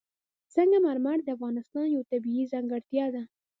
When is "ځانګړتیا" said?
2.53-3.05